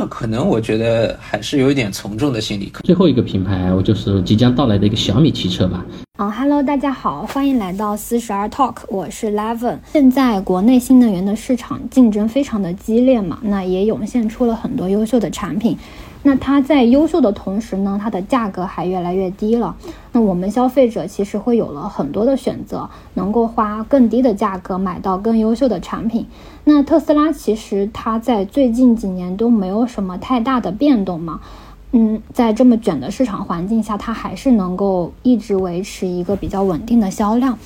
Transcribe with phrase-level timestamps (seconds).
[0.00, 2.72] 个可能我觉得还是有一点从众的心理。
[2.84, 5.84] 最后一个品牌，我就是即将到来的一个小米汽车吧。
[6.18, 9.78] 嗯，Hello，大家好，欢迎来到四十二 Talk，我是 Levin。
[9.92, 15.76] 现在国内新能源的市场竞争非常的激烈嘛，那也涌现出了很多优秀的产品。
[16.26, 19.76] 那它在优秀的同时呢，它的价格还越来越低了。
[20.10, 26.26] 那我们消费者其实会有了很多的选择，能够花更低的价格买到更优秀的产品。
[26.64, 31.38] 那特斯拉其实它在最近几年都没有什么太大的变动嘛。
[31.92, 37.56] 嗯，在这么卷的市场环境下，它还是能够一直维持一个比较稳定的销量。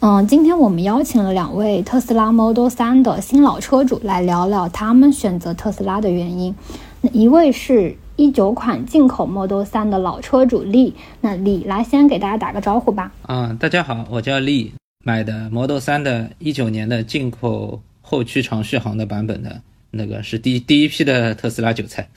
[0.00, 6.54] 嗯，今天我们邀请了两位特斯拉 Model 3的新老车主来聊聊他们选择特斯拉的原因。
[7.02, 7.94] 那一位是。
[8.16, 13.12] 一九款进口 Model 3的老车主力，那李来先给大家打个招呼吧。
[13.22, 14.72] 啊，大家好，我叫李，
[15.04, 19.60] 买的 Model 3的一九年的进口后驱长续航的版本的，
[19.90, 22.08] 那个是第第一批的特斯拉韭菜。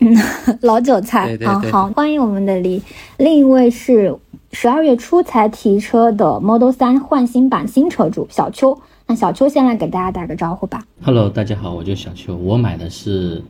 [0.00, 0.12] 嗯，
[0.62, 1.26] 老韭菜。
[1.26, 1.70] 对对对。
[1.70, 2.82] 好，欢迎我们的李。
[3.16, 4.12] 另一位是
[4.50, 8.76] 十二月初才提车的 Model 3换新版新车主小邱。
[9.06, 10.84] 那小邱先来给大家打个招呼吧。
[11.00, 13.40] Hello，大家好，我叫小邱，我买的是。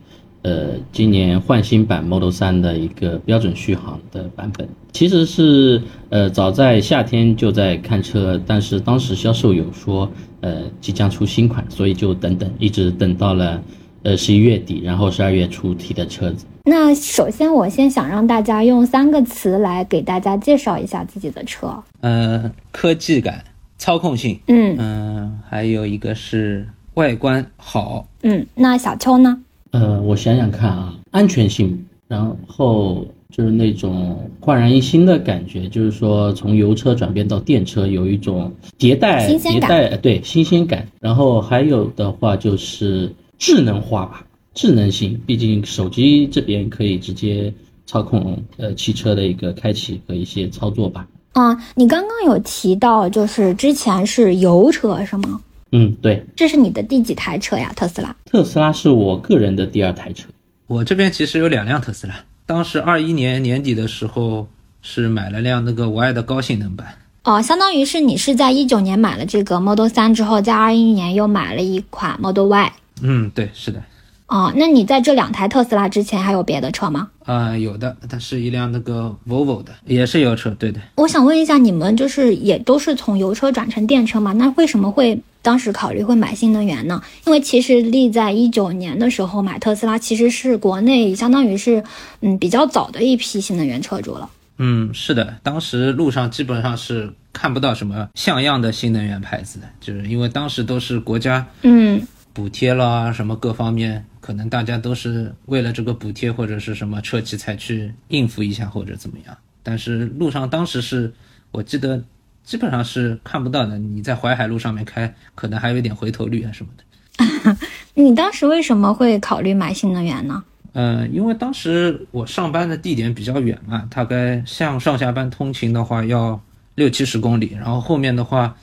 [0.47, 13.61] 呃，今年换新版 Model 3的一个标准续航的版本，其实是呃早在夏天就在看车，但是当时销售有说呃即将出新款，所以就等等，一直等到了
[14.03, 16.45] 呃十一月底，然后十二月初提的车子。
[16.63, 21.83] 那首先我先想让大家用三个词来给大家介绍一下自己的车。
[21.99, 23.43] 呃，科技感、
[23.77, 28.07] 操控性，嗯嗯，还有一个是外观好。
[28.23, 29.37] 嗯，那小邱呢？
[29.71, 40.87] 呃，我想想看啊，安全性，然后就是那种焕然一新的感觉，就是说从油车转变到电车，有一种迭代、迭代，对新鲜感。
[41.01, 47.53] 然后还有的话就是智能化吧，智能性，毕竟手机这边可以直接
[47.85, 51.05] 操控呃汽车的一个开启和一些操作吧。
[51.33, 55.39] 啊，你刚刚有提到就是之前是油车是吗？
[55.71, 57.71] 嗯，对，这是你的第几台车呀？
[57.75, 58.15] 特斯拉？
[58.25, 60.27] 特斯拉是我个人的第二台车。
[60.67, 62.13] 我这边其实有两辆特斯拉，
[62.45, 64.47] 当时二一年年底的时候
[64.81, 66.87] 是买了辆那个 Y 的高性能版。
[67.23, 72.73] 哦，相当于是你是在一九年买了这个 Model 3之后，在二一年又买了一款 Model Y。
[73.01, 73.83] 嗯，对，是的。
[74.27, 77.09] 哦，那你在这两台特斯拉之前还有别的车吗？
[77.23, 80.49] 啊，有的，它是一辆那个 Volvo 的，也是油车。
[80.51, 80.81] 对的。
[80.95, 84.33] 我想问一下，你们就是也都是从油车转成电车吗？
[84.33, 85.17] 那为什么会
[85.47, 87.01] 当时考虑会买新能源呢？
[87.25, 91.81] 因为其实立在一九年的时候买特斯拉，其实是国内相当于是
[92.19, 94.29] 嗯比较早的一批新能源车主了。
[94.57, 104.03] 嗯，是的，当时路上基本上是看不到什么像样的新能源牌子的，就是因为当时都是国家嗯补贴了什么各方面。
[104.19, 111.13] 可能大家都是为了这个补贴或者是什么车企才去应付一下或者怎么样，但是路上当时是
[111.51, 112.03] 我记得
[112.47, 113.77] 基本上是看不到的。
[113.77, 117.57] 你在淮海路上面开，可能还有一点回头率啊什么的。
[117.93, 120.41] 你当时为什么会考虑买新能源呢？
[120.71, 126.41] 嗯，因为当时我上班的地点比较远嘛，大概像上下班通勤的话要
[126.75, 128.55] 六七十公里，然后后面的话，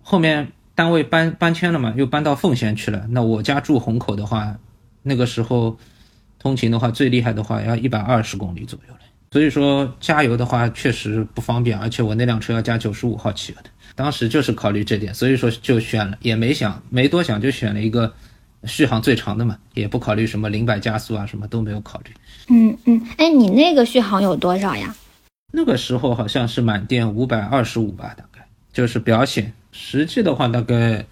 [0.00, 3.04] 后面单位搬搬迁了嘛，又搬到奉贤去了。
[3.10, 4.56] 那我家住虹口的话。
[5.00, 5.78] 那个时候，
[6.38, 8.97] 通勤的话最厉害的话要一百二十公里左右了，
[9.30, 13.70] 所以说加油的话确实不方便，而且我那辆车要加九十五号汽油的。
[13.94, 18.12] 当时就是考虑这点，所以说就选了，也没想，没多想就选了一个
[18.64, 22.12] 续航最长的嘛，也不考虑什么零百加速啊，什么都没有考虑。
[22.48, 24.94] 嗯嗯，哎，你那个续航有多少呀？
[25.52, 31.04] 那个时候好像是满电五百二十五吧，大概就是表显，实际的话大概。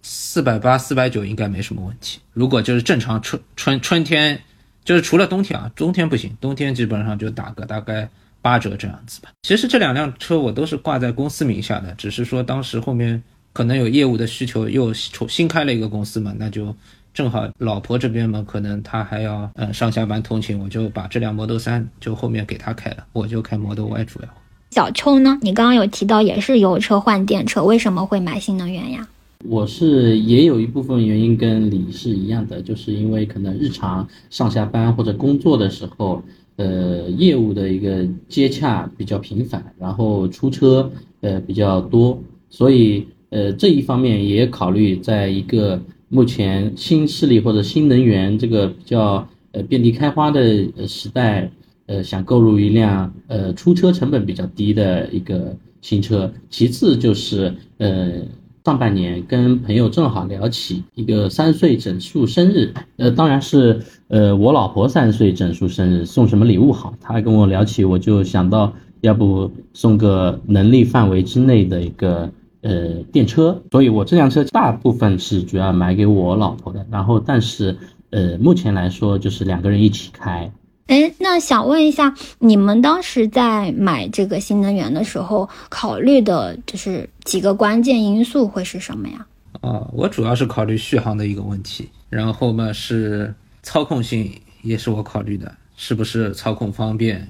[0.00, 2.20] 四百八、四百九应该没什么问题。
[2.32, 4.40] 如果就是正常春春春天，
[4.88, 8.08] 就是除了冬天啊，冬天不行，冬天基本上就打个大概
[8.40, 9.28] 八折这样子吧。
[9.42, 13.22] 其实这两辆车我都是挂在公司名下的，只是说当时后面
[13.52, 16.74] 可能有业务的需求，又重新开了一个公司嘛，那就
[17.12, 24.28] 正好老婆这边嘛，可能她还要嗯上下班通勤，我就把这辆 Model 三就后面给她开了，我就开 Model Y 主要。
[24.70, 25.38] 小邱呢？
[25.42, 29.06] 你刚刚有提到也是油车换电车，为什么会买新能源呀？
[29.44, 36.20] 我是也有一部分原因跟李是一样的，就是因为可能日常上下班或者工作的时候，
[36.56, 40.90] 呃，业务的一个接洽比较频繁，然后出车
[41.20, 42.20] 呃比较多，
[42.50, 51.48] 所以呃这一方面也考虑在一个目前新势力或者新能源这个比较呃遍地开花的时代，
[51.86, 58.22] 呃想购入一辆呃出车成本比较低的一个新车，其次就是呃。
[58.68, 66.92] 上半年跟朋友正好聊起一个三岁整数生日，呃，当然是呃我老婆三岁整数生日，送什么礼物好？
[67.00, 68.70] 他跟我聊起，我就想到
[69.00, 72.30] 要不送个能力范围之内的一个
[72.60, 77.74] 呃电车，所以我这辆车大部分是主要买给我老婆的，然后但是
[78.10, 80.52] 呃目前来说就是两个人一起开。
[80.88, 89.26] 哎，那想问一下，你们当时在买这个新能源的时候，考虑的就是几个关键因素会是什么呀？
[89.60, 94.32] 啊，我主要是考虑续航的一个问题，然后嘛是操控性
[94.62, 97.28] 也是我考虑的，是不是操控方便，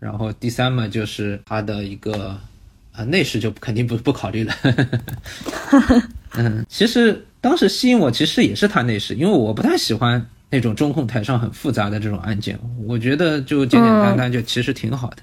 [0.00, 2.36] 然后第三嘛就是它的一个
[2.90, 4.52] 啊内饰就肯定不不考虑了。
[6.34, 10.26] 嗯，其实当时吸引我其实也是它内饰，因为我不太喜欢。
[10.48, 15.16] 那种中控台上很复杂的这种按键，我觉得就简简单单就其实挺好的。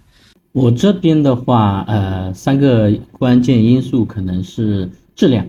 [0.52, 5.48] 我这边的话，呃，三个关键因素可能是质量、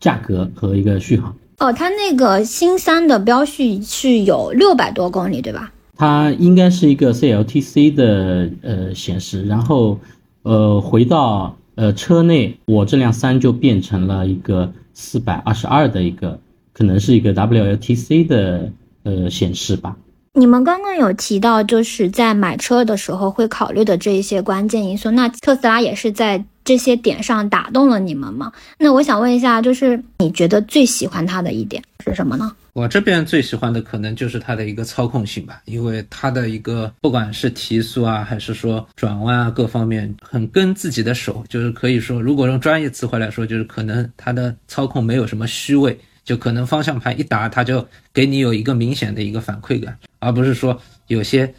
[0.00, 1.36] 价格和一个续航。
[1.58, 5.72] 哦，它那个新三的标续是有六百多公里，对吧？
[5.96, 10.00] 它应该是一个 CLTC 的呃显示，然后
[10.42, 16.40] 呃回到呃车内，我这辆三就变成了一个四百二十二的一个，
[16.72, 18.72] 可能是一个 WLTC 的。
[19.04, 19.96] 呃，显示吧。
[20.36, 25.08] 你们刚刚有提到，就是在买车的时候会考虑的这一些关键因素。
[25.12, 28.50] 那特斯拉也是在这些点上打动了你们吗？
[28.76, 32.50] 那我想问一下，就是你觉得最喜欢它的一点是什么呢？
[32.72, 45.96] 我这边最喜欢的可能就是它的一个操控性吧，因为它的一个不管是提速啊，还是说转弯啊，各方面很跟自己的手，就是可以说，如果用专业词汇来说，就是可能它的操控没有什么虚位。
[46.24, 51.52] 就可能方向盘一打，它就给你有一个明显的一个反馈感，而不是说有些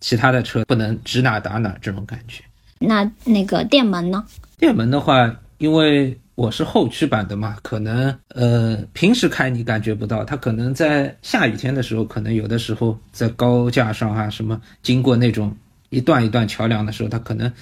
[0.00, 2.42] 其他的车不能指哪打哪这种感觉。
[2.78, 4.24] 那那个电门呢？
[4.58, 15.54] 电门的话，因为我是后驱版的嘛，可能呃平时开你感觉不到，它可能在下雨天的时候，可能有的时候在高架上啊什么经过那种
[15.90, 17.52] 一段一段桥梁的时候，它可能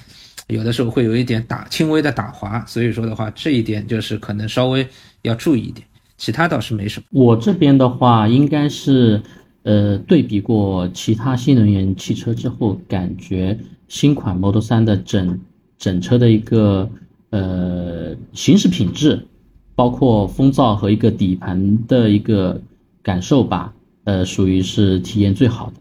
[0.49, 4.87] 有的时候会有一点打轻微的打滑，所以说的话，这一点就是可能稍微
[5.23, 5.87] 要注意一点。
[6.21, 7.07] 其他倒是没什么。
[7.11, 9.23] 我这边的话，应该是，
[9.63, 13.59] 呃，对比过其他新能源汽车之后，感觉
[13.89, 15.41] 新款 Model 3的整
[15.79, 16.91] 整车的一个
[17.31, 19.27] 呃行驶品质，
[19.75, 22.61] 包括风噪和一个底盘的一个
[23.03, 23.73] 感受吧，
[24.05, 25.81] 呃，属于是体验最好的。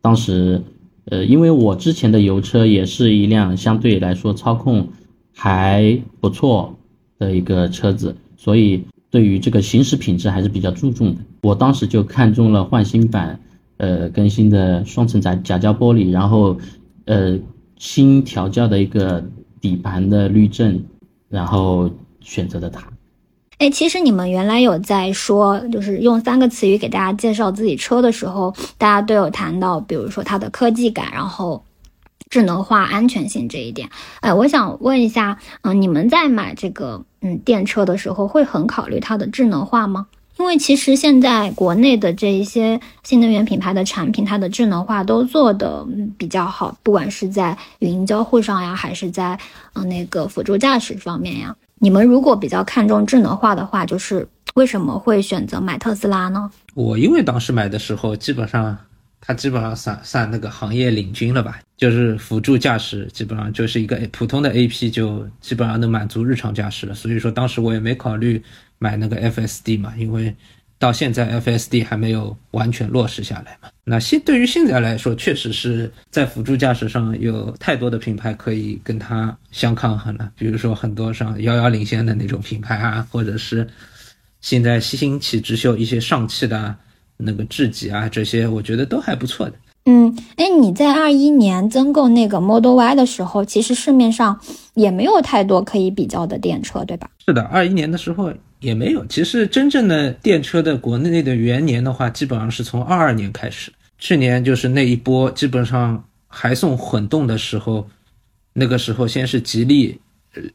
[0.00, 0.60] 当时，
[1.04, 4.88] 呃，因为我之前的油车也是一辆相对来说操控
[5.32, 6.76] 还不错
[7.20, 8.82] 的一个车子，所以。
[9.10, 13.38] 对于这个行驶品质还是比较注重的，我当时就看中了换新版，
[13.76, 16.56] 呃，更新的双层夹夹胶玻璃，然后，
[17.04, 17.38] 呃，
[17.78, 19.24] 新调教的一个
[19.60, 20.84] 底盘的滤震，
[21.28, 22.86] 然后选择的它。
[23.58, 31.62] 哎，其实你们原来有在说，就是用三个词语给大家介绍自己车的时候，大家都有谈到，比如说它的科技感，然后。
[32.28, 33.88] 智能化、安全性这一点，
[34.20, 40.06] 哎，我想问一下，嗯，你们在买这个嗯电车的时候，会很考虑它的智能化吗？
[40.38, 45.86] 因为其实现在国内的这一些新能源品牌的产品，它的智能化都做的
[46.18, 49.38] 比较好，不管是在语音交互上呀，还是在
[49.74, 51.54] 嗯那个辅助驾驶方面呀。
[51.78, 56.50] 你们如果比较看重智能化的话，就是为什么会选择买特斯拉呢？
[56.74, 58.76] 我因为当时买的时候，基本上。
[59.26, 66.94] 它基本上算算那个行业领军了吧，就是辅助驾驶，基本上就是一个普通的 A P 就基本上能满足日常驾驶了。
[66.94, 68.40] 所以说当时我也没考虑
[68.78, 70.32] 买那个 F S D 嘛，因为
[70.78, 73.68] 到现在 F S D 还没有完全落实下来嘛。
[73.82, 83.66] 那现对于现在来说，确实是在辅助驾驶上有太多的品牌可以跟它相抗衡了，比如说很多上遥遥领先的那种品牌啊，或者是
[84.40, 86.76] 现在新兴起直秀一些上汽的。
[87.16, 89.52] 那个智己啊，这些我觉得都还不错的。
[89.88, 94.36] 嗯，哎，你在二一年增购那个 Model Y 的时候，其实市面上
[94.74, 97.08] 也没有太多可以比较的电车，对吧？
[97.24, 99.06] 是的，二一年的时候也没有。
[99.06, 103.72] 其实真正的电车的国内的元年的话，基本上是从二二年开始。
[103.98, 107.86] 去年就是那一波，基本上还送混动的时候，
[108.52, 109.96] 那个时候先是吉利、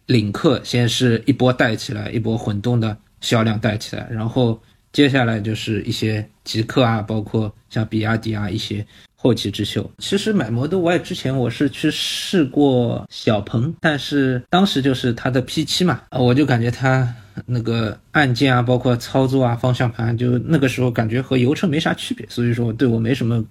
[0.08, 4.62] 领克先是一波带起来，一波混动的销量带起来，然后。
[4.92, 9.90] 接下来就是一些极客啊，包括像比亚迪啊一些后起之秀。
[10.00, 17.08] 其实买 Model Y 之前，我是去试过小鹏，但是当时就是它的 P7 嘛，啊，我就感觉它
[17.46, 23.44] 那个按键啊，包括操作啊，方向盘，就那个时候感觉和油车没啥区别，所以说对我没什么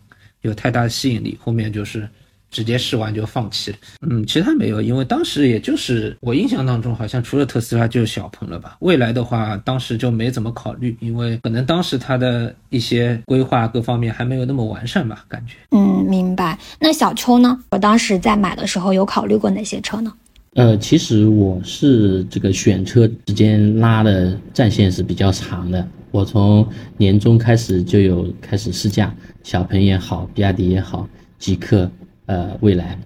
[0.42, 1.38] 有太大的吸引力。
[1.40, 2.06] 后面就是
[2.50, 3.76] 直接试完就放弃了。
[4.08, 8.76] 嗯，其他没有，因为当时也就是我印象当中，好像除了特斯拉就是小鹏了吧。
[8.80, 15.54] 未来的话，当时就没怎么考虑，因为可能当时它的一些规划各方面还没有那么完善吧，感觉。
[15.70, 16.58] 嗯，明白。
[16.78, 17.58] 那小邱呢？
[17.70, 20.12] 我当时在买的时候有考虑过哪些车呢？
[20.54, 25.86] 呃，其实我是这个选车时间拉的战线是比较长的。
[26.10, 26.66] 我从
[26.96, 29.14] 年中开始就有开始试驾，
[29.44, 31.88] 小鹏也好，比亚迪也好，极客，
[32.30, 32.96] 呃，蔚来，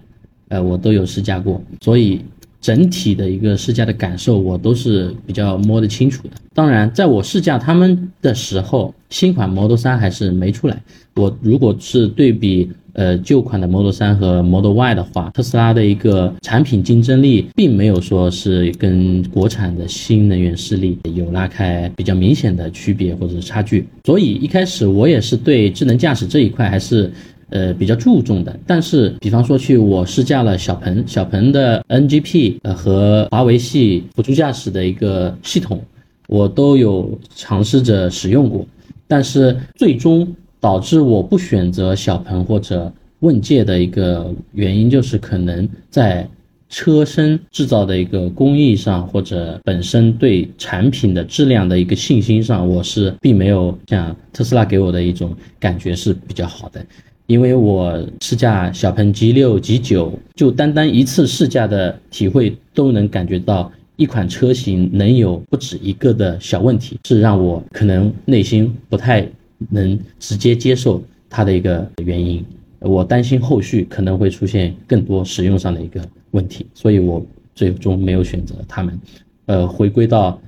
[0.49, 2.21] 呃，我都有试驾过，所以
[2.61, 6.35] 整体的一个试驾的感受我都是比较摸得清楚的。
[6.53, 10.83] 当然，在我试驾他们的时候，新款 Model 3还是没出来。
[11.15, 12.71] 我如果是对比。
[12.97, 23.85] 呃，旧款的 Model 3和 Model Y 的话，特斯拉的一个产品竞争力并没有说是跟国产的新能源势力有拉开比较明显的区别或者是差距。
[24.05, 27.13] 所以一开始我也是对智能驾驶这一块还是
[27.51, 28.59] 呃比较注重的。
[28.67, 35.83] 但是，比方说去我试驾了小鹏，小鹏的 NGP 呃和华为系辅助驾驶的一个系统，
[36.29, 38.67] 我都有尝试着使用过，
[39.07, 40.27] 但是最终。
[40.61, 46.27] 导致我不选择小鹏或者问界的一个原因，就是可能在
[46.71, 56.83] 车身制造的一个工艺上，或者本身对产品的质量的一个信心上，我是并没有像特斯拉给我的一种感觉是比较好的。
[57.27, 69.29] 因为我试驾小鹏 G 六、G 九，就单单一次试驾的体会，都能感觉到一款车型能有不止一个的小问题，是让我可能内心不太。
[69.71, 72.45] 能直接接受它的一个原因，
[72.81, 76.03] 我担心后续可能会出现更多使用上的一个
[76.33, 79.01] 问题，所以我最终没有选择他们。
[79.47, 80.39] 呃，回归到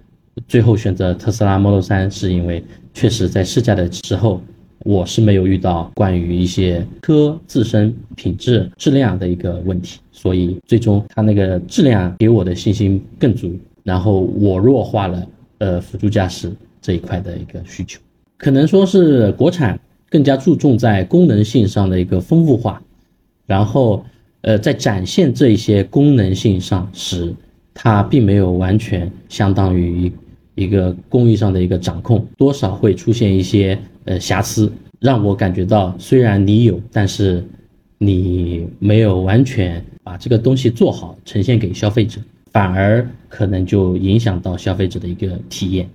[0.49, 4.43] 最后选择特斯拉 Model 3，是因为确实在试驾的时候，
[4.87, 13.53] 我是没有遇到关于一些车自身品质质量的一个问题，所以最终它那个质量给我的信心更足，
[13.83, 15.27] 然后我弱化了
[15.59, 18.01] 呃辅助驾驶这一块的一个需求。
[18.39, 19.77] 可能说是国产
[20.09, 22.81] 更加注重在功能性上的一个丰富化，
[23.45, 24.05] 然后，
[24.43, 27.35] 呃，在展现这一些功能性上，时
[27.75, 30.13] 它并没有完全相当于
[30.55, 33.77] 一个工艺上的一个掌控，多少会出现一些
[34.07, 37.47] 呃瑕疵，让我感觉到虽然你有，但是
[37.99, 42.21] 你没有完全把这个东西做好呈现给消费者，
[42.53, 45.89] 反而可能就影响到消费者的一个体验。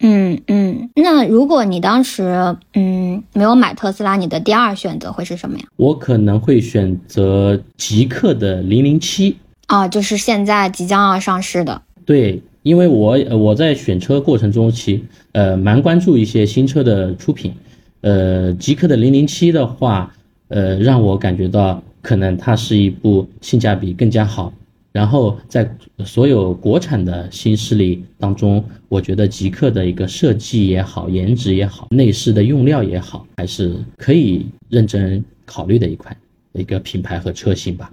[0.00, 5.64] 嗯嗯，那如果你当时嗯没有买特斯拉，你的第二选择会是什么呀？
[5.76, 9.36] 我可能会选择极客的零零七
[9.68, 11.80] 啊，就是现在即将要上市的。
[12.04, 17.52] 对，因为我我在选车过程中其呃蛮关注一些新车的出品，
[18.00, 20.12] 呃，极客的零零七的话，
[20.48, 24.52] 呃，让我感觉到可能它是一部性价比更加好。
[24.92, 25.68] 然后在
[26.06, 36.16] 所有国产的新势力当中，我觉得极客的一个设计也好，颜值也好，内饰的用料也好，还是可以认真考虑的一款
[36.52, 37.92] 一个品牌和车型吧。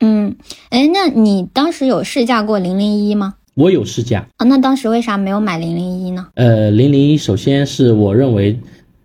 [0.00, 0.34] 嗯，
[0.70, 3.36] 哎，那你当时有试驾过零零一吗？
[3.60, 6.26] 我有试驾啊，那当时为啥没有买零零一呢？
[6.36, 8.58] 呃，零零一首先是我认为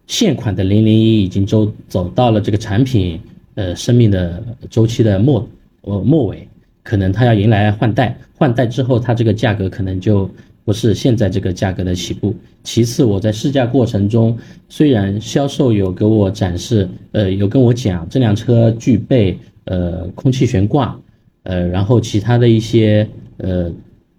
[0.08, 3.20] 现款的零零一已经走走到了这个产品
[3.56, 5.46] 呃生命的周期的末
[5.82, 6.48] 呃末尾。
[6.84, 10.30] 可能它要迎来换代，换代之后，它这个价格可能就
[10.64, 12.34] 不是现在这个价格的起步。
[12.64, 14.38] 其次，我在试驾过程中，
[14.70, 20.98] 虽然销售有给我展示，呃，有跟我讲这辆车具备呃空气悬挂，
[21.44, 23.06] 呃，然后其他的一些
[23.38, 23.72] 呃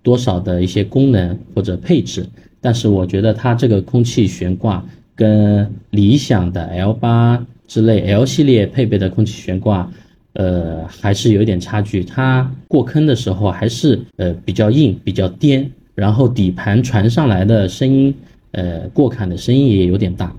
[0.07, 2.25] 多少的一些功能或者配置，
[2.61, 4.85] 但是我觉得它这个空气悬挂
[5.17, 9.91] 跟理想的 L 八之类 L 系列配备的空气悬挂。
[10.35, 12.05] 呃，还是有点差距。
[12.05, 18.15] 它过坑的时候还是呃比较硬、比较颠，然后底盘传上来的声音，
[18.53, 20.31] 呃，过坎的声音也有点大。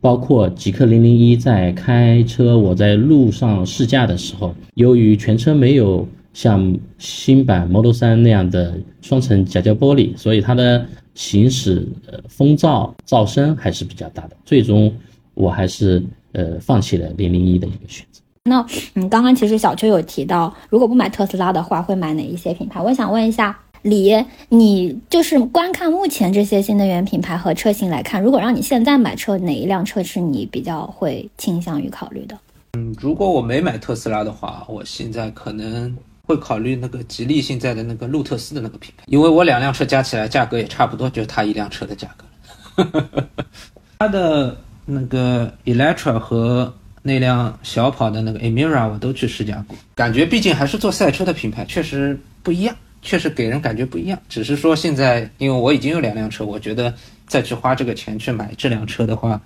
[0.00, 14.36] 包括极氪零零一在开车，我在路上试驾的时候，由于全车没有像新版 Model 3那样的双层夹胶玻璃，所以它的行驶呃风噪噪声还是比较大的。
[14.44, 14.92] 最终
[15.34, 18.20] 我还是呃放弃了零零一的一个选择。
[18.44, 22.80] 那嗯，刚刚其实小邱有提到，如果不买特斯拉的话，会买哪一些品牌？
[22.80, 24.12] 我想问一下李，
[24.48, 32.36] 你就是观看目前这些新能源品牌和车型来看，如果让你现在买车，哪一辆车是你比较会倾向于考虑的？
[32.72, 43.26] 嗯，如果我没买特斯拉的话，我现在可能会考虑那个吉利现在的那个路特斯的那个品牌，因为我两辆车加起来价格也差不多，就是它一辆车的价格。
[43.98, 54.18] 它的那个 Electra 和那辆小跑的那个 Emira 我都去试驾过，感觉毕竟还是做赛车的品牌，确实不一样，确实给人感觉不一样。
[54.28, 56.94] 只是说现在，因为我已经有两辆车，我觉得
[57.26, 59.40] 再去花这个钱去买这辆车的话。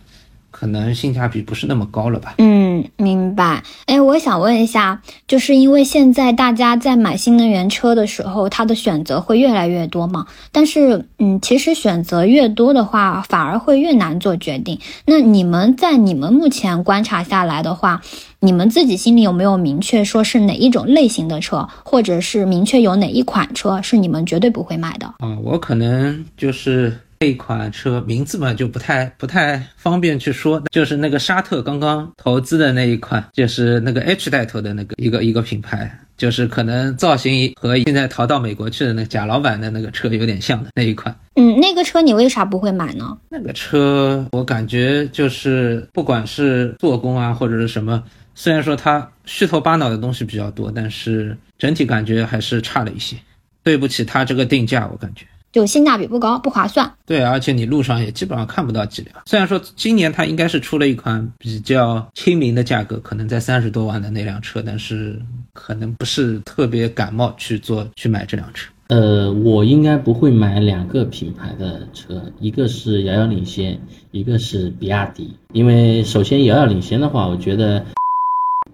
[0.51, 2.35] 可能性价比不是那么高了吧？
[2.39, 3.63] 嗯，明白。
[3.87, 10.27] 哎，我想问一下，就是因为现在大家在买新能源车的时候，它的选择会越来越多嘛？
[10.53, 14.81] 但是，嗯，其实选择越多的话，反而会越难做决定。
[15.05, 18.01] 那你们在你们目前观察下来的话，
[18.41, 25.07] 你们自己心里有没有明确说是哪一种类型的车，或者是明确有哪一款车是你们绝对不会买的？
[25.19, 26.99] 啊，我可能就是。
[27.19, 41.15] 这款车名字嘛就不太不太方便去说，就是那个沙特刚刚投资的那一款，就是那个 H 带头的那个一个一个品牌，就是可能造型和现在逃到美国去的那贾老板的那个车有点像的那一款。
[41.37, 43.17] 嗯，那个车你为啥不会买呢？
[43.29, 48.03] 那个车我感觉就是不管是做工啊或者是什么，
[48.35, 53.17] 虽然说它虚头巴脑的东西比较多，但是整体感觉还是差了一些。
[53.63, 55.27] 对不起，它这个定价我感觉。
[55.57, 56.93] 就性价比不高，不划算。
[57.07, 59.17] 对，而且你路上也基本上看不到几辆。
[59.25, 65.19] 虽然说今年它应该是出了一款比较亲民的价格，可能在三十多万的那辆车，但是
[65.55, 68.71] 可能不是特别感冒去做去买这辆车。
[68.89, 75.37] 呃，我应该不会买两个品牌的车，一个是遥遥领先，一个是比亚迪。
[75.55, 77.87] 因为首先遥遥领先的话，我觉得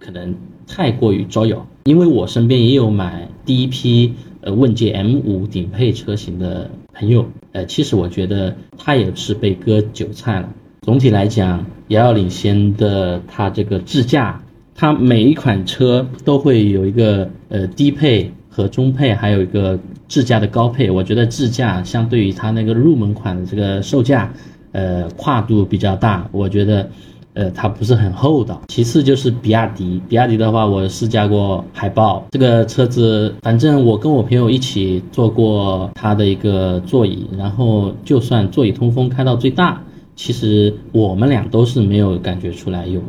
[0.01, 0.35] 可能
[0.67, 4.15] 太过于招摇，因为我身边也有买第一批。
[4.43, 10.49] 呃，问界 M 五顶配车型的朋友，呃，其实我觉得它也是被割韭菜了。
[10.83, 14.43] 总体来讲，遥遥领先的它这个智驾，
[14.75, 20.91] 它每一款车都会有一个呃低配和中配，还有一个智驾的高配。
[20.91, 24.35] 我觉得智驾相对于它那个入门款的这个售价，
[24.73, 26.29] 呃，跨度比较大。
[26.33, 26.91] 我觉得。
[27.35, 28.61] 呃，它不是很厚道。
[28.69, 39.83] 其次就是比亚迪，比亚迪的话，我试驾过海豹这个车子，反正我跟我朋友一起坐过它的一个座椅，然后就算座椅通风开到最大，
[40.15, 43.01] 其实我们俩都是没有感觉出来有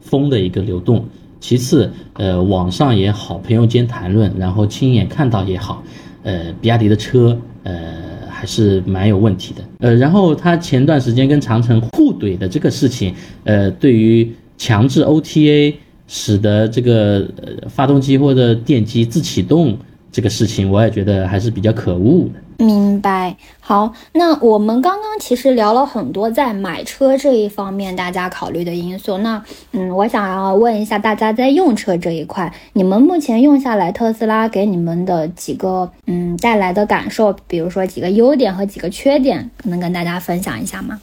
[0.00, 1.04] 风的一个流动。
[1.38, 5.82] 其次，呃，网上也好，朋友间谈论，然后亲眼看到也好，
[6.22, 8.05] 呃，比亚迪的车，呃。
[8.38, 15.74] 还是蛮有问题的，呃，然后他前段时间跟长城互怼的这个事情，呃，对于强制 OTA
[16.06, 17.26] 使得这个
[17.66, 19.74] 发动机或者电机自启动
[20.16, 22.64] 这个事情，我也觉得还是比较可恶的。
[22.64, 29.18] 明白，好，那我们刚刚其实聊了很多在买车这一方面大家考虑的因素。
[29.18, 40.98] 那，嗯，我想要问一下大家在用车这一块，你们目前用下来特斯拉给你们的几个，嗯，带来的感受，比如说几个优点和几个缺点，能跟大家分享一下吗？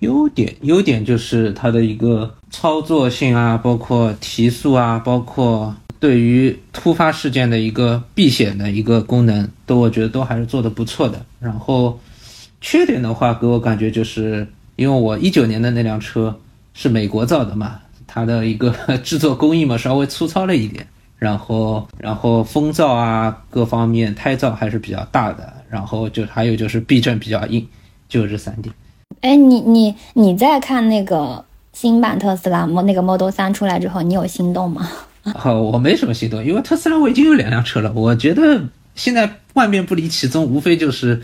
[0.00, 5.72] 优点，优点就是它的一个操作性啊，包括提速啊，包括。
[6.06, 11.20] 对于突发事件的一个避险的一个功能，都我觉得都还是做的不错的。
[11.40, 11.98] 然后
[12.60, 16.38] 缺点的话，给我感觉就是，因为我一九年的那辆车
[16.74, 20.86] 是美国造的嘛，它的一个制作工艺嘛稍微粗糙了一点。
[21.18, 25.52] 然后，然后风噪啊各方面胎噪还是比较大的。
[25.68, 27.66] 然后就还有就是避震比较硬，
[28.08, 28.72] 就这三点。
[29.22, 34.88] 哎，你你你在看那个新版特斯拉那个 Model 三出来之后，你有心动吗？
[35.34, 37.92] 好， 我没什么心动，因为特斯拉我已经有两辆车了。
[37.92, 38.62] 我觉得
[38.94, 41.20] 现在万变不离其宗，无非就是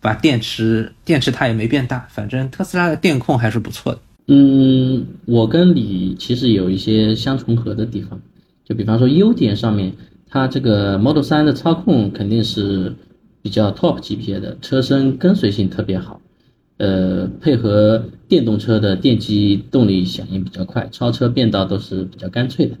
[0.00, 3.98] 把电池电池它也没变大，反正特斯拉的电控还是不错的。
[4.28, 8.20] 嗯，我跟你其实有一些相重合的地方，
[8.64, 9.92] 就比方说优点上面，
[10.30, 12.94] 它这个 Model 3的操控肯定是
[13.42, 16.20] 比较 top 级别的，车身跟随性特别好，
[16.78, 22.76] 呃，配合电动车的电机动力响应比较快，超车变道都是比较干脆的。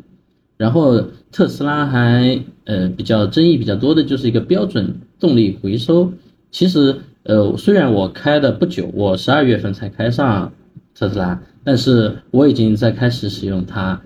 [0.62, 6.12] 然后特斯拉还呃比较争议比较多的就是一个标准动力回收。
[6.52, 10.52] 其实呃虽然我开的不久，我十二月份才开上
[10.94, 14.00] 特斯拉，但是我已经在开始使用它。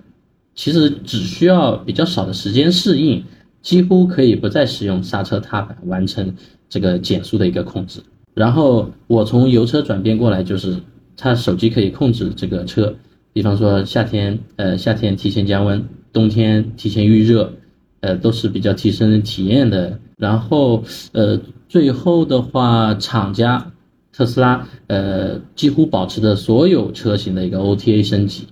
[0.55, 3.23] 其实只需要比较少的时间适应，
[3.61, 6.33] 几乎可以不再使用刹车踏板完成
[6.67, 8.01] 这个减速的一个控制。
[8.33, 10.77] 然后我从油车转变过来，就是
[11.15, 12.95] 它手机可以控制这个车，
[13.31, 15.85] 比方说夏天呃夏天提前降温。
[16.17, 17.53] 冬天提前预热，
[17.99, 19.99] 呃，都是比较提升体验的。
[20.17, 23.71] 然后，呃，最后的话，厂家
[24.11, 28.47] 特斯拉，呃，几乎保持着所有车型的一个 OTA 升级，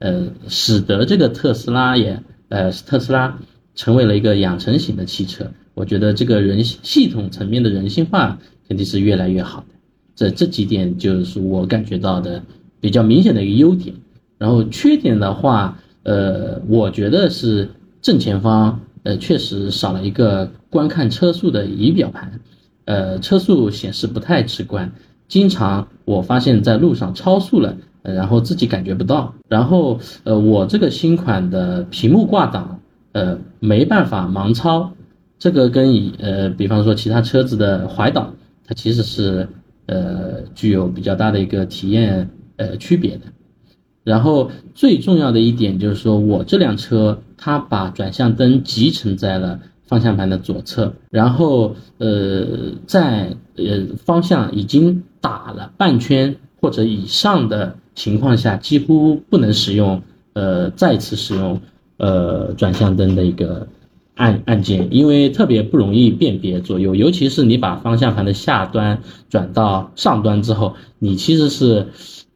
[0.00, 3.38] 呃，使得这个特斯拉也，呃，特斯拉
[3.76, 5.52] 成为了一个养成型的汽车。
[5.74, 9.66] 我觉得这个人系统层面的人性化肯定是越来越好的。
[10.16, 12.42] 这这几点就是我感觉到的
[12.80, 13.94] 比较明显的一个优点。
[14.36, 15.78] 然后缺点的话。
[16.04, 17.68] 呃，我觉得是
[18.00, 22.40] 正前方，呃，确实少了一个观看车速的仪表盘，
[22.84, 24.92] 呃，车速显示不太直观，
[25.28, 29.34] 经常我发现在路上超速了，然后自己感觉不到。
[29.48, 32.80] 然后，呃，我这个新款的屏幕挂档，
[33.12, 34.92] 呃，没办法盲超，
[35.38, 38.34] 这个跟以呃，比方说其他车子的怀挡，
[38.66, 39.48] 它其实是
[39.86, 43.22] 呃具有比较大的一个体验呃区别的。
[44.04, 52.46] 然后最重要的一点就是说，我这辆车它把转向灯集成在了方向盘的左侧，然后呃，
[52.86, 60.02] 在呃方向已经打了半圈或者以上的情况下，几乎不能使用
[60.34, 61.62] 呃再次使用
[61.96, 63.66] 呃转向灯的一个
[64.16, 71.86] 按按键，因为特别不容易辨别左右，尤其是你把方向盘的下端转到上端之后，你其实是。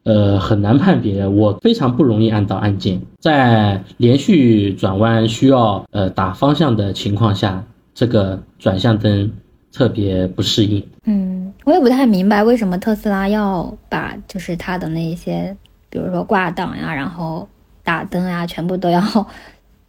[0.08, 9.30] 呃，很难判别，我非常不容易按到按键，在连续转弯需要呃打方向的情况下，这个转向灯
[9.70, 10.82] 特别不适应。
[11.04, 15.54] 嗯，我也不太明白为什么特斯拉要把就是它的那些，
[15.90, 17.46] 比如说挂档呀，然后
[17.84, 19.02] 打灯呀，全部都要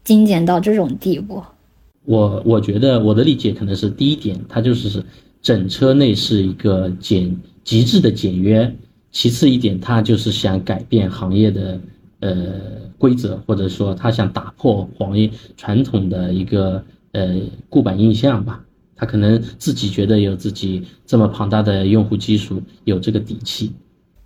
[0.04, 1.42] 精简到这种地步。
[2.04, 5.02] 我我觉得我的理解可能是第一点，它就是
[5.42, 8.76] 整车内是一个简极致的简约。
[9.12, 11.82] 其次一点，他就是想改变行业的
[12.20, 12.54] 呃
[12.98, 18.64] 规则，或者说他想打破行业传统的一个呃固板印象吧。
[18.96, 23.72] 他可能自己觉得有自己这么庞大的用户基础，有这个底气。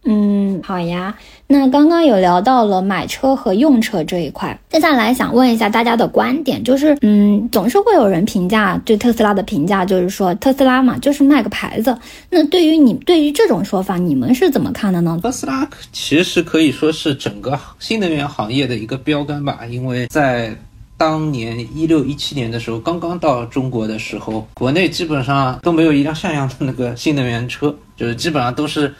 [0.06, 1.13] 嗯，好呀。
[1.45, 11.95] 那刚刚有聊到了买车和用车这一块，接下来想问一下大家的观点，就是，嗯，总是会有人评价对特斯拉的评价，就是说特斯拉嘛，就是卖个牌子。
[12.30, 15.19] 那对于你，对于这种说法，你们是怎么看的呢？
[15.21, 20.56] 特斯拉其实可以说是整个新能源行业的一个标杆吧，因为在
[20.97, 28.91] 当年一六一七年的时候，刚刚到中国的时候，国内基本上都没有一辆像样的那个新能源车，就是基本上都是。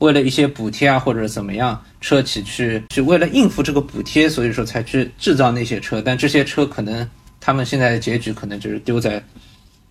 [0.00, 6.02] 为了一些补贴啊，或者怎么样，车企去去为了应付这个补贴，所以说才去制造那些车。
[6.02, 7.08] 但这些车可能
[7.38, 9.22] 他们现在的结局可能就是丢在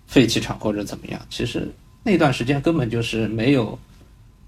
[0.08, 1.22] 废弃厂或者怎么样。
[1.30, 1.72] 其实
[2.04, 3.78] 那段时间根本就是没有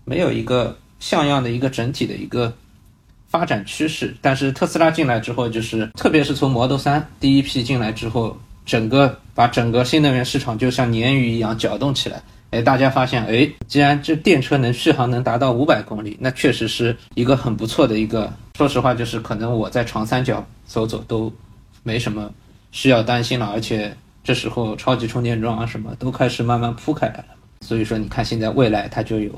[0.03, 2.51] 没有一个像样的一个整体的一个
[3.27, 4.15] 发展趋势。
[4.19, 12.19] 但是特斯拉进来之后，就是特别是从 Model 3第一批进来之后，整个把整个新能源市场就像鲶鱼一样搅动起来。
[12.51, 18.31] 哎，大家发现，哎，既然这电车能续航能达到五百公里，那确实是一个很不错的一个。
[18.57, 21.31] 说实话，就是可能我在长三角走走都
[21.81, 22.29] 没什么
[22.71, 27.25] 需要担心了，而且这时候超级充电桩啊什么都开始慢慢铺开来了。
[27.61, 29.31] 所以说，你看现在未来它就有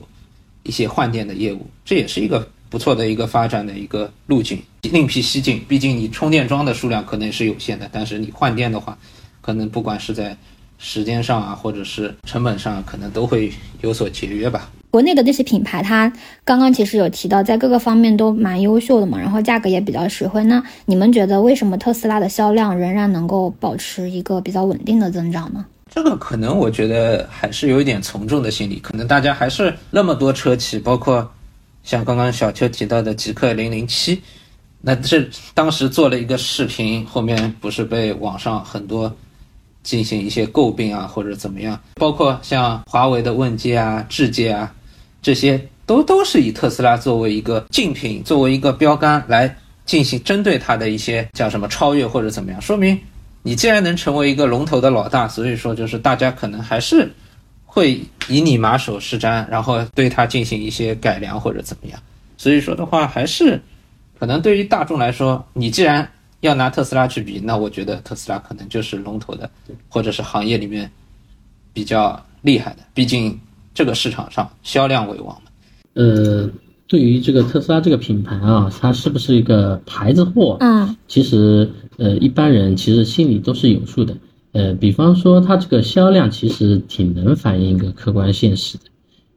[0.64, 5.64] 一些换电的业务，这也是一个不错的一个发展的一个路径，另辟蹊径。
[5.68, 8.98] 毕竟你充电桩的数量可能是有限的，但是你换电的话，
[9.40, 10.36] 可能不管是在
[10.84, 14.70] 时间上啊，或者是成本上，可能都会有所节约吧。
[14.92, 16.12] 国内的这些品牌，它
[16.44, 20.44] 刚刚其实有提到，在各个方面都蛮优秀的嘛，然后价格也比较实惠。
[20.44, 25.66] 那你们觉得，为什么特斯拉的销量仍然能够保持一个比较稳定的增长呢？
[25.90, 31.32] 这个可能我觉得还是有一点从众的心理，可能大家还是那么多车企，包括
[31.84, 34.22] 像刚刚小邱提到的极氪零零七，
[34.82, 39.16] 那这当时做了一个视频，后面不是被网上很多。
[39.84, 44.74] 进行一些诟病啊，或者怎么样，包括像华为的问界啊、智界啊，
[45.22, 49.54] 这些都都是以特斯拉作为一个竞品、作为一个标杆来
[49.86, 52.62] 进行针对它的一些叫什么超越或者怎么样。
[52.62, 52.98] 说明
[53.42, 57.12] 你既然能成为一个龙头的老大，所以说就是大家可能还是
[57.66, 62.00] 会以你马首是瞻，然后对它进行一些改良或者怎么样。
[62.38, 63.62] 所以说的话，还是
[64.18, 66.10] 可能对于大众来说，你既然
[66.44, 69.50] 要拿特斯拉去比，那我觉得特斯拉可能就是龙头的，
[69.88, 70.92] 或者是行业里面
[71.72, 72.80] 比较厉害的。
[72.94, 73.40] 毕竟
[73.74, 75.50] 这个市场上销量为王嘛。
[75.94, 76.50] 呃，
[76.86, 80.58] 对于这个特斯拉这个品牌啊，它是不是一个牌子货？
[80.60, 84.14] 嗯，其实呃，一般人其实心里都是有数的。
[84.52, 88.84] 呃，比方说它这个销量其实挺能反映一个客观现实的，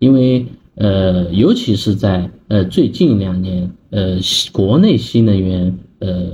[0.01, 4.19] 因为呃，尤其是在呃最近两年，呃，
[4.51, 6.33] 国内新能源呃。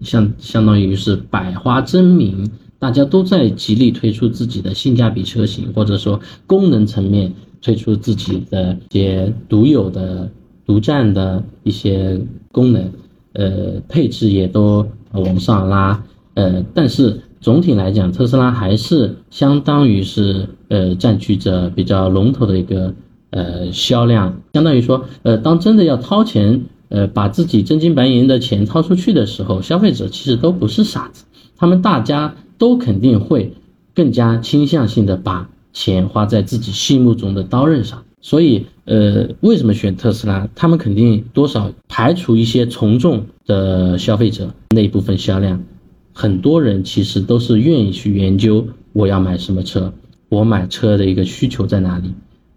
[0.00, 10.30] 相相当于是百花争鸣，大家都在极力推出自己的性价比车型，或者说功能层面推出自己的一些独有的、
[10.66, 12.20] 独占的一些
[12.52, 12.92] 功能，
[13.32, 16.02] 呃，配置也都往上拉，
[16.34, 22.92] 呃，但是总体来讲，特斯拉还是相当于是呃占据着比较龙头的一个
[23.30, 26.64] 呃销量，相当于说，呃，当真的要掏钱。
[26.94, 31.24] 呃，把自己真金白银的钱掏出去的时候，消费者其实都不是傻子，
[31.56, 33.52] 他们大家都肯定会
[33.96, 38.04] 更加倾向性的把钱花在自己心目中的刀刃上。
[38.20, 40.48] 所以，呃，为什么选特斯拉？
[40.54, 45.64] 他们肯定多少排除一些从众的消费者那一部分销量，
[46.12, 49.92] 很多人其实都是愿意去研究我要买什么车，
[50.28, 52.14] 我买车的一个需求在哪里。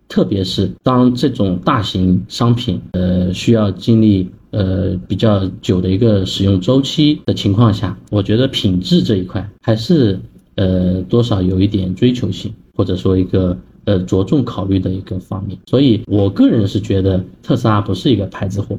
[0.07, 10.19] 特别是当这种大型商品，呃，需要经历呃比较久的一个使用周期的情况下，我觉得品质这一块还是
[10.55, 13.57] 呃多少有一点追求性，或者说一个。
[13.87, 18.77] 呃，着重考虑的一个方面，所以我个人是觉得特斯拉不是一个牌子货。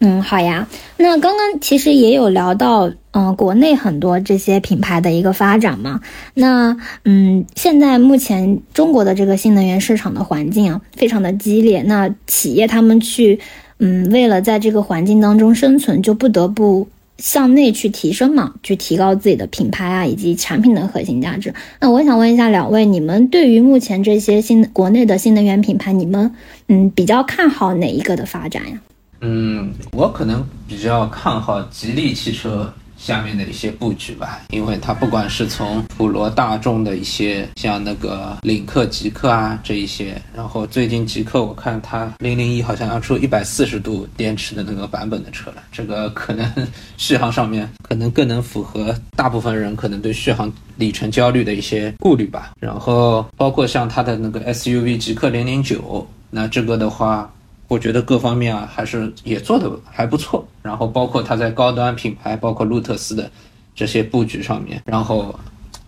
[0.00, 0.68] 嗯，好呀。
[0.96, 6.00] 那刚刚其实也有聊到，嗯，国内很多这些品牌的一个发展嘛。
[6.34, 11.82] 那嗯，现在目前中国的这个新能源市场的环境啊，非常的激烈。
[11.82, 13.38] 那企业他们去，
[13.78, 16.88] 嗯，为了在这个环境当中生存，就不得不。
[17.18, 21.54] 向内去提升嘛，去提高自己的品牌啊，以及产品的核心价值。
[21.80, 26.30] 那我想问一下两位，你们对于目前这些新国内的新能源品牌，你们
[26.68, 28.78] 嗯比较看好哪一个的发展呀？
[29.20, 32.72] 嗯，我可能比较看好吉利汽车。
[32.98, 46.50] 下面的一些布局吧，因为它不管是从普罗大众的一些，像那个领克、极客啊这一些，然后最近极客我看它零零一好像要出一百四十度电池的那个版本的车了，这个可能
[46.96, 52.52] 续航上面可能更能符合大部分人可能对续航里程焦虑的一些顾虑吧。
[52.58, 57.30] 然后包括像它的那个 SUV 极客零零九，那这个的话。
[57.68, 63.30] 我觉得各方面啊还是也做的还不错，然后包括它在高端品牌，包括路特斯的
[63.74, 65.34] 这些布局上面，然后，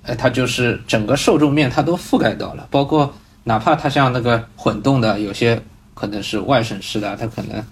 [0.02, 3.12] 哎，它就是整个受众面它都覆盖到了，包括
[3.44, 5.60] 哪怕它像那个混动的，有些
[5.94, 7.64] 可能是外省市的，它可能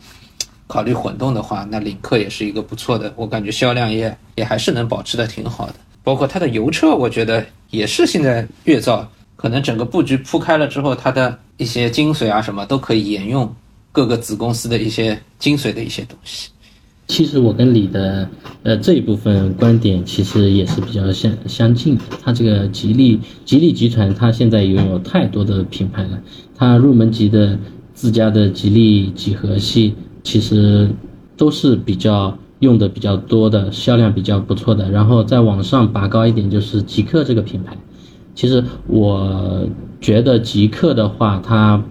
[0.68, 13.52] 考虑混动的话，那领克也是一个不错的，我感觉销量也也还是能保持的挺好的，包括它的油车，我觉得也是现在越造，可能整个布局铺开了之后，它的一些精髓啊什么都可以沿用。
[13.96, 16.50] 各个子公司的一些精髓的一些东西，
[17.08, 18.28] 其实我跟你的
[18.62, 22.02] 呃这一部分观点其实也是比较相相近的。
[22.22, 26.20] 它这个吉利吉利集团，它现在拥有太多的品牌了。
[26.54, 27.58] 它入门级的
[27.94, 30.90] 自家的吉利几何系，其实
[31.34, 34.90] 都是比较用的比较多的，销量比较不错的。
[34.90, 37.74] 然后再往上拔高一点，就是极客这个品牌。
[38.34, 39.66] 其实我
[40.02, 41.82] 觉得极客的话，它。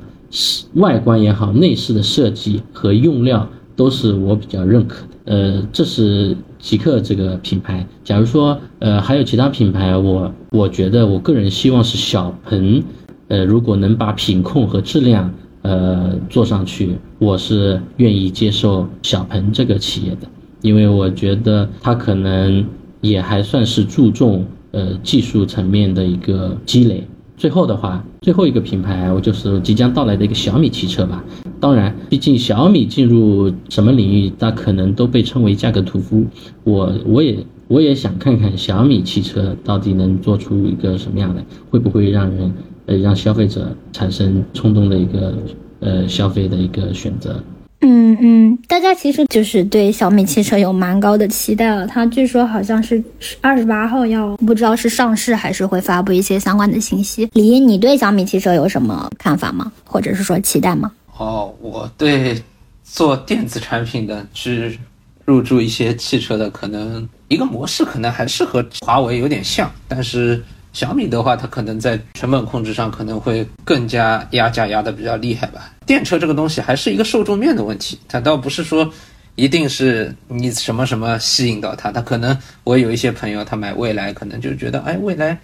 [0.75, 5.07] 外观也好，内饰的设计和用料都是我比较认可的。
[5.25, 7.85] 呃，这是极客这个品牌。
[8.03, 12.83] 假如说，呃，还有其他品牌，我我觉得我个人希望是小鹏。
[13.27, 20.27] 呃，如果能把品控和质量，呃，做上去，我是愿意接受小鹏这个企业的，
[20.61, 22.63] 因为我觉得它可能
[23.01, 27.03] 也还算是注重呃技术层面的一个积累。
[27.37, 31.23] 最后的话，最后一个品牌，我就是即将到来的一个小米汽车吧。
[31.59, 36.25] 当然，毕竟小米进入什么领域，它可能都被称为价格屠夫。
[36.63, 42.53] 我我也我也想看看小米汽车到底能做出一个什么样的，会不会让人
[42.85, 45.33] 呃让消费者产生冲动的一个
[45.79, 47.41] 呃消费的一个选择。
[47.81, 51.85] 嗯嗯，大家其实就是对小米汽车有蛮高的期待了。
[51.85, 53.03] 它据说好像是
[53.41, 57.29] 二十八号要，不知道是上市还是会发布一些相关的信息。
[57.33, 59.71] 李一，你对小米汽车有什么看法吗？
[59.83, 60.91] 或者是说期待吗？
[61.17, 62.41] 哦，我对
[62.83, 64.79] 做电子产品的去
[65.25, 70.43] 入驻一些汽车的，可能一个模式可能还是和华为有点像，但是。
[70.75, 75.71] 小米的话，它可能在成本控制上可能会更加压价压的比较厉害吧。
[75.85, 78.91] 电车这个东西还是一个受众面的问题，它倒不是说
[79.35, 85.39] 一定是你什么什么吸引到它，它可能我有一些朋友他买蔚来，可能就觉得哎蔚来，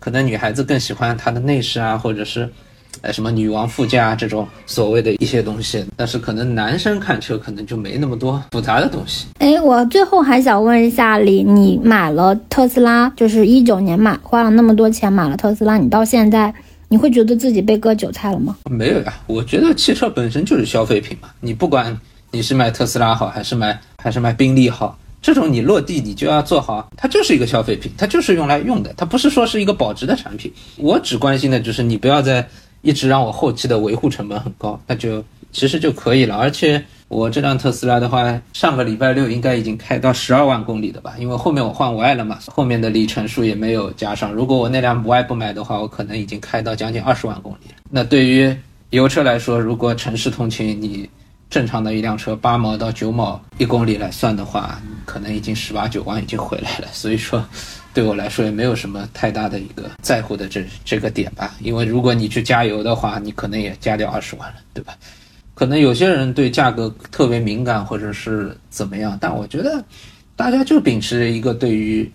[0.00, 2.50] 可能女孩子更喜欢它的内饰啊，或者是。
[3.00, 9.26] 呃，什么女王副驾这种所谓的一些东西，但是可能男生看车可能就没那么多复杂的东西。
[9.38, 16.54] 哎，我最后还想问一下李，你买了特斯拉，就是一九年买，花了那么多钱买了特斯拉，你到现在
[16.88, 18.56] 你会觉得自己被割韭菜了吗？
[18.70, 21.98] 没有呀，我觉得汽车本身就是消费品嘛，你不管
[22.30, 30.52] 你是买特斯拉好，还是买还是买宾利好，这种你落地你就要做好，它就是一个消费品，它就是用来用的，它不是说是一个保值的产品。
[30.76, 32.46] 我只关心的就是你不要在。
[32.82, 36.36] 一直让我后期的维护成本很高，那就其实就可以了。
[36.36, 41.14] 而且我这辆特斯拉的话，上个礼拜六应该已经开到十二万公里的吧？
[41.18, 44.32] 因为后面我换五爱了嘛，后面的里程数也没有加上。
[44.32, 47.66] 如果我那辆五爱不买的话，我可能已经开到将近二十万公里。
[47.90, 48.54] 那对于
[48.90, 51.08] 油车来说，如果城市通勤你
[51.48, 56.88] 正常的一辆车八毛到九毛一公里来算的话，可能已经十八九万已经回来了。
[56.92, 57.44] 所以说，
[57.94, 61.54] 对我来说也没有什么太大的一个在乎的这这个点吧。
[61.60, 64.94] 因为如果你去加油的话，你可能也加掉二十万了，对吧？
[65.54, 69.84] 可能有些人对价格特别敏感，或者是怎么样，但我觉得
[70.36, 72.10] 大家就秉持着一个对于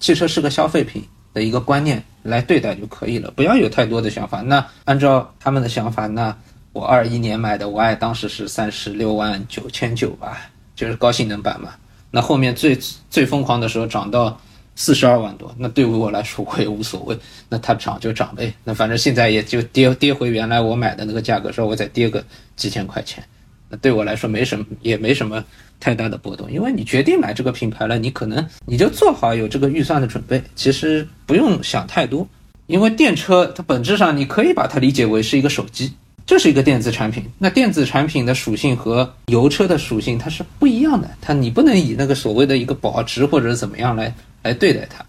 [0.00, 4.40] 汽车是个消费品的一个观念来对待就可以了，不要有太多的想法。
[4.42, 6.34] 那按照他们的想法，那。
[6.74, 11.70] 我二一年买的，我爱当时是三十六万九千九吧，就是高性能版嘛。
[12.10, 12.78] 那后面最
[13.10, 14.38] 最疯狂的时候涨到
[14.80, 18.54] 四十二万多，那对于我来说我也无所谓，那它涨就涨呗。
[18.62, 23.22] 那反正现在也就跌跌回原来我买的那个价格，稍微再跌个几千块钱，
[23.68, 25.44] 那对我来说没什么，也没什么
[25.80, 26.48] 太大的波动。
[26.48, 32.24] 因为你决定买这个品牌了，你可能你就做好有这个预算的准备，其实不用想太多。
[32.68, 35.92] 因为电车它本质上你可以把它理解为是一个手机。
[36.24, 45.04] 这是一个电子产品，那电子产品的属性和油车的属性它是不一样的，它你不能以那个所谓的一个保值或者怎么样来来对待它。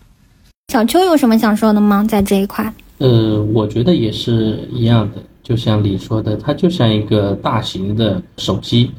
[0.71, 2.05] 小邱有什么想说的吗？
[2.07, 2.73] 在这一块？
[2.99, 8.91] 呃，我觉得也是一样的，就像你说的，它就像一个大型的手机，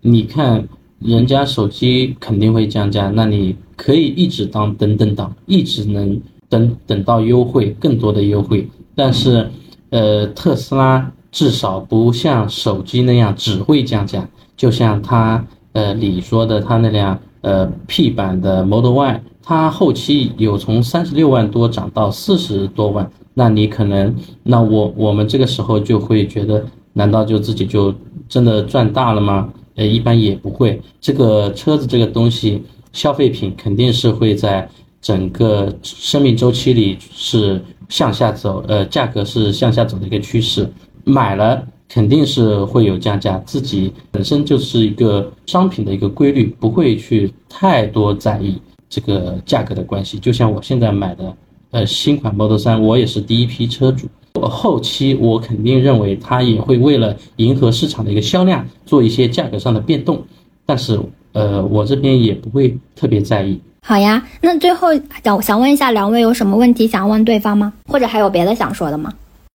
[0.00, 0.66] 你看
[0.98, 9.48] 人家手机肯定会降价，那你可以一直当等等等，一直能等等到优惠更多的优惠，但是
[9.90, 11.10] 呃，特斯拉。
[11.32, 15.42] 至少不像手机那样只会降价，就像他
[15.72, 27.94] 呃你说的，他那辆呃 P 版的 Model Y，它后期有从三十六万多涨到四十多万，那你可能，那我我们这个时候就会觉得，难道就自己就
[28.28, 29.52] 真的赚大了吗？
[29.74, 30.80] 呃，一般也不会。
[31.00, 34.68] 这个车子这个东西，消费品肯定是会在
[35.00, 40.70] 整个生命周期里是向下走，呃，价格是向下走的一个趋势。
[41.04, 48.60] 买了肯定是会有降价，自己本身就是一个商品的一个规律，不会去太多在意
[48.92, 50.18] 这个价格的关系。
[50.18, 51.34] 就像我现在买的，
[51.70, 60.22] 呃，新款 Model 3，我也是第一批车主，我后期我肯定认为它也会为了迎合市场的一个销量，做一些价格上的变动，
[60.66, 61.00] 但是，
[61.32, 63.58] 呃，我这边也不会特别在意。
[63.86, 64.88] 好呀，那最后
[65.24, 67.72] 想想问一下两位有什么问题想问对方吗？
[67.86, 69.10] 或者还有别的想说的吗？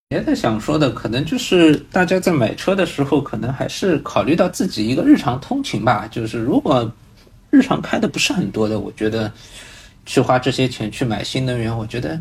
[0.10, 6.08] 别的想说的，可能就是大家在买车的时候，可能还是考虑到自己一个日常通勤吧。
[6.10, 6.89] 就是如果
[7.49, 9.31] 日常开的不是很多的，我觉得
[10.05, 12.19] 去花这些钱去买新能源，我觉得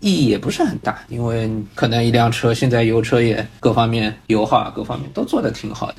[0.00, 0.98] 意义也不是很大。
[1.08, 5.96] 因为可能一辆车现在油车也各方面油耗各方面都做得挺好的，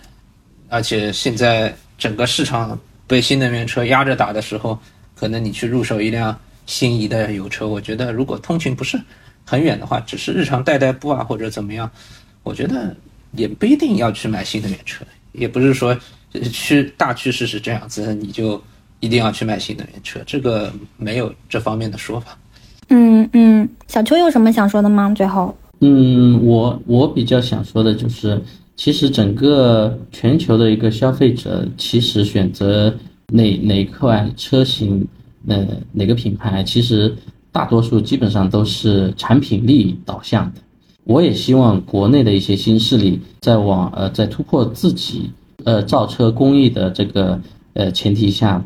[0.70, 4.78] 而且现在整个市场被新能源车压着打的时候，
[5.16, 9.00] 可能你去入手一辆心仪的油车，我觉得如果通勤不是。
[9.46, 11.90] 很远的话，只是日常代代步啊，或者怎么样，
[12.44, 12.96] 我觉得
[13.32, 15.98] 也不一定要去买新能源车，也不是说
[16.52, 18.62] 趋大趋势是这样子，你就
[19.00, 22.38] 一定要去买新能源车，这个没有这方面的说法。
[22.90, 25.14] 嗯嗯，小邱有什么想说的吗？
[25.16, 28.42] 最后，嗯，我我比较想说的就是，
[28.76, 32.94] 其实整个全球的一个消费者，其实选择
[33.28, 35.08] 哪哪款车型，
[35.48, 37.16] 呃，哪个品牌，其实。
[37.52, 40.62] 大多数基本上都是产品力导向的。
[41.04, 45.32] 我也希望国内的一些新势力在往呃在突破自己
[45.66, 47.40] 呃造车工艺的这个
[47.74, 48.64] 呃前提下，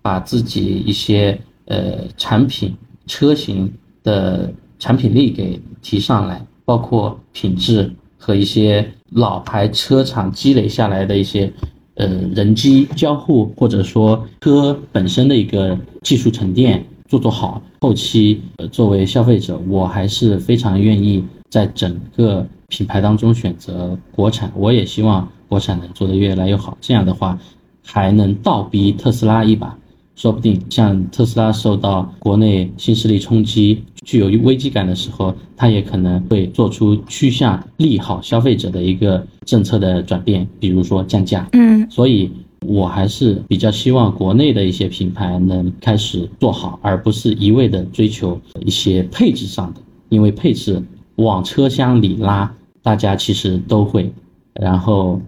[0.00, 2.74] 把自己一些呃产品
[3.06, 11.52] 车型的产品力给提上来，包括品质和一些老牌车厂积累下来的一些
[11.94, 16.84] 呃人机交互，或者说车本身的一个技术沉淀。
[17.08, 24.50] 做做好，后期呃作为消费者，我还是非常愿意在整个品牌当中选择国产。
[24.56, 27.38] 我也希望国产能做得越来越好，这样的话
[27.84, 29.76] 还能倒逼特斯拉一把。
[30.14, 41.46] 说不定像特斯拉受到国内新势力冲击，具有危机感的时候，它也可能会做出趋向利好消费者的一个政策的转变，比如说降价。
[41.52, 42.30] 嗯，所以。
[42.64, 50.80] 我还是比较希望国内的一些品牌能开始做好，而不是一味的追求一些配置上的，因为配置
[51.16, 54.08] 往车厢里拉，大家其实都会。
[54.54, 55.20] 然后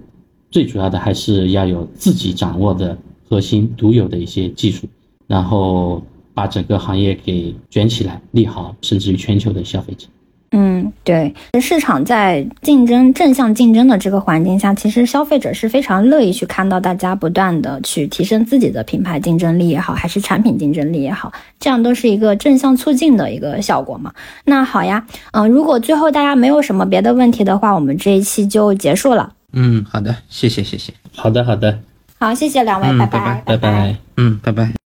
[0.55, 2.97] 最主要的还是要有自己掌握的
[3.29, 4.87] 核心独有的一些技术，
[5.27, 6.01] 然后
[6.33, 10.07] 把整个行业给卷起来，利好甚至于全球的消费者。
[10.53, 24.13] 嗯，对，市场在竞争正向竞争的这个环境下，其实消费者是非常乐意去看到大家不断的去提升自己的品牌竞争力也好，还是产品竞争力也好，这样都是一个正向促进的一个效果嘛。
[24.45, 29.33] 那好呀，嗯，如果最后大家没有什么别的问题的话，我们这一期就结束了。
[29.55, 30.93] 嗯，好的，谢谢谢谢。
[31.15, 31.79] 好的，好的，
[32.19, 33.97] 好，谢谢两位，嗯拜拜拜拜拜。
[34.17, 34.84] 嗯，拜拜。